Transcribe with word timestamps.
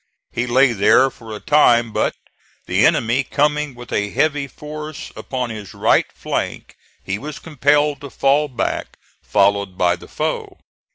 He 0.31 0.47
lay 0.47 0.73
here 0.73 1.11
for 1.11 1.31
a 1.35 1.39
time, 1.39 1.93
but 1.93 2.15
the 2.65 2.87
enemy 2.87 3.23
coming 3.23 3.75
with 3.75 3.93
a 3.93 4.09
heavy 4.09 4.47
force 4.47 5.11
upon 5.15 5.51
his 5.51 5.75
right 5.75 6.07
flank, 6.11 6.75
he 7.03 7.19
was 7.19 7.37
compelled 7.37 8.01
to 8.01 8.09
fall 8.09 8.47
back, 8.47 8.97
followed 9.21 9.77
by 9.77 9.95
the 9.95 10.07
foe. 10.07 10.57